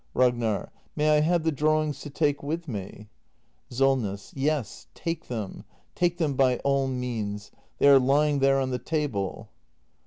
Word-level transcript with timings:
Ragnar. 0.15 0.71
May 0.95 1.11
I 1.15 1.19
have 1.19 1.43
the 1.43 1.51
drawings 1.51 1.99
to 1.99 2.09
take 2.09 2.41
with 2.41 2.67
me? 2.67 3.07
Solness. 3.69 4.33
Yes, 4.35 4.87
take 4.95 5.27
them— 5.27 5.63
take 6.01 6.17
them 6.17 6.33
by 6.33 6.57
all 6.63 6.87
means! 6.87 7.51
They 7.77 7.87
are 7.87 7.99
lying 7.99 8.39
there 8.39 8.59
on 8.59 8.71
the 8.71 8.79
table. 8.79 9.51